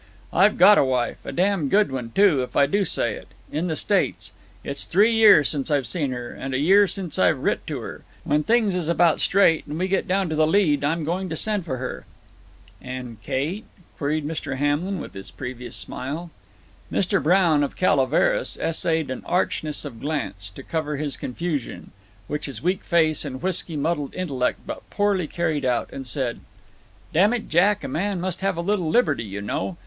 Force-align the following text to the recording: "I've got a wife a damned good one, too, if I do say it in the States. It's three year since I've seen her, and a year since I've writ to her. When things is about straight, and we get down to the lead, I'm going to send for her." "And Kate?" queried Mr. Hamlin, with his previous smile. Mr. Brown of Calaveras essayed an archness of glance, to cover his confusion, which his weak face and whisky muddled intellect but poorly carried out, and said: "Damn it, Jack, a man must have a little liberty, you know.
"I've 0.33 0.57
got 0.57 0.79
a 0.79 0.83
wife 0.83 1.17
a 1.23 1.31
damned 1.31 1.69
good 1.69 1.91
one, 1.91 2.09
too, 2.09 2.41
if 2.41 2.55
I 2.55 2.65
do 2.65 2.85
say 2.85 3.13
it 3.13 3.27
in 3.51 3.67
the 3.67 3.75
States. 3.75 4.31
It's 4.63 4.85
three 4.85 5.11
year 5.11 5.43
since 5.43 5.69
I've 5.69 5.85
seen 5.85 6.09
her, 6.09 6.31
and 6.31 6.55
a 6.55 6.57
year 6.57 6.87
since 6.87 7.19
I've 7.19 7.37
writ 7.37 7.67
to 7.67 7.81
her. 7.81 8.01
When 8.23 8.41
things 8.41 8.73
is 8.73 8.89
about 8.89 9.19
straight, 9.19 9.67
and 9.67 9.77
we 9.77 9.87
get 9.87 10.07
down 10.07 10.27
to 10.29 10.35
the 10.35 10.47
lead, 10.47 10.83
I'm 10.83 11.03
going 11.03 11.29
to 11.29 11.35
send 11.35 11.65
for 11.65 11.77
her." 11.77 12.07
"And 12.81 13.21
Kate?" 13.21 13.65
queried 13.99 14.25
Mr. 14.25 14.57
Hamlin, 14.57 14.99
with 14.99 15.13
his 15.13 15.29
previous 15.29 15.75
smile. 15.75 16.31
Mr. 16.91 17.21
Brown 17.21 17.61
of 17.61 17.75
Calaveras 17.75 18.57
essayed 18.59 19.11
an 19.11 19.21
archness 19.27 19.85
of 19.85 19.99
glance, 20.01 20.49
to 20.49 20.63
cover 20.63 20.97
his 20.97 21.15
confusion, 21.15 21.91
which 22.25 22.47
his 22.47 22.63
weak 22.63 22.83
face 22.83 23.23
and 23.23 23.39
whisky 23.43 23.77
muddled 23.77 24.15
intellect 24.15 24.61
but 24.65 24.81
poorly 24.89 25.27
carried 25.27 25.63
out, 25.63 25.91
and 25.93 26.07
said: 26.07 26.39
"Damn 27.13 27.33
it, 27.33 27.47
Jack, 27.49 27.83
a 27.83 27.87
man 27.87 28.19
must 28.19 28.41
have 28.41 28.57
a 28.57 28.61
little 28.61 28.89
liberty, 28.89 29.23
you 29.25 29.41
know. 29.43 29.77